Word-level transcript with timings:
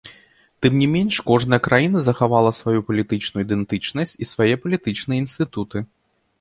Тым 0.65 0.73
не 0.83 0.87
менш, 0.93 1.15
кожная 1.29 1.59
краіна 1.67 2.01
захавала 2.07 2.51
сваю 2.61 2.79
палітычную 2.89 3.45
ідэнтычнасць 3.47 4.17
і 4.23 4.31
свае 4.33 4.51
палітычныя 4.67 5.19
інстытуты. 5.29 5.89